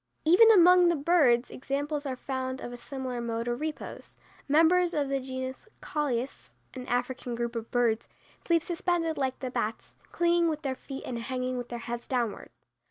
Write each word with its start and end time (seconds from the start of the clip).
Even 0.25 0.49
among 0.49 0.87
the 0.89 0.95
birds 0.95 1.51
examples 1.51 2.07
are 2.07 2.15
found 2.15 2.59
of 2.59 2.73
a 2.73 2.75
similar 2.75 3.21
mode 3.21 3.47
of 3.47 3.61
repose. 3.61 4.17
Members 4.47 4.95
of 4.95 5.09
the 5.09 5.19
genus 5.19 5.67
Colius, 5.79 6.51
an 6.73 6.87
African 6.87 7.35
group 7.35 7.55
of 7.55 7.69
birds, 7.69 8.09
sleep 8.43 8.63
suspended 8.63 9.15
like 9.19 9.37
the 9.41 9.51
bats, 9.51 9.95
clinging 10.11 10.47
with 10.47 10.63
their 10.63 10.73
feet 10.73 11.03
and 11.05 11.19
hanging 11.19 11.55
with 11.55 11.69
their 11.69 11.77
heads 11.77 12.07
downward. 12.07 12.49